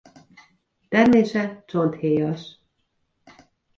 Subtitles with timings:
[0.89, 2.59] Termése csonthéjas.